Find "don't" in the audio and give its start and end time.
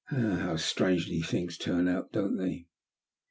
2.11-2.35